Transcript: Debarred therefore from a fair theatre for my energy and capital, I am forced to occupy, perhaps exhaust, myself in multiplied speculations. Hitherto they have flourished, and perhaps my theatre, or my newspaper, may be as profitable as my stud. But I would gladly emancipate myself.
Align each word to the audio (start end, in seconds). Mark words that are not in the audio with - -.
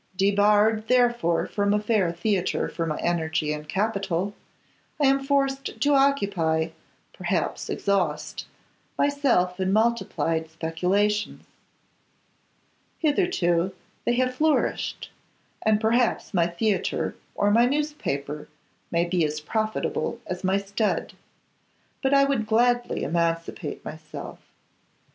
Debarred 0.15 0.87
therefore 0.87 1.45
from 1.45 1.75
a 1.75 1.79
fair 1.79 2.11
theatre 2.11 2.67
for 2.67 2.87
my 2.87 2.97
energy 3.01 3.53
and 3.53 3.69
capital, 3.69 4.33
I 4.99 5.05
am 5.05 5.23
forced 5.23 5.79
to 5.79 5.93
occupy, 5.93 6.69
perhaps 7.13 7.69
exhaust, 7.69 8.47
myself 8.97 9.59
in 9.59 9.71
multiplied 9.71 10.49
speculations. 10.49 11.43
Hitherto 12.97 13.75
they 14.03 14.13
have 14.15 14.33
flourished, 14.33 15.11
and 15.61 15.79
perhaps 15.79 16.33
my 16.33 16.47
theatre, 16.47 17.15
or 17.35 17.51
my 17.51 17.67
newspaper, 17.67 18.47
may 18.89 19.05
be 19.05 19.23
as 19.23 19.39
profitable 19.39 20.19
as 20.25 20.43
my 20.43 20.57
stud. 20.57 21.13
But 22.01 22.15
I 22.15 22.23
would 22.23 22.47
gladly 22.47 23.03
emancipate 23.03 23.85
myself. 23.85 24.39